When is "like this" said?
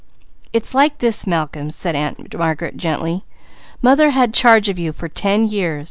0.73-1.27